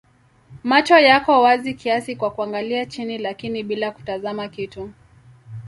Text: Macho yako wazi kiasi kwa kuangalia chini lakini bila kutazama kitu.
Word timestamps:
Macho 0.63 0.99
yako 0.99 1.41
wazi 1.41 1.73
kiasi 1.73 2.15
kwa 2.15 2.31
kuangalia 2.31 2.85
chini 2.85 3.17
lakini 3.17 3.63
bila 3.63 3.91
kutazama 3.91 4.47
kitu. 4.49 4.89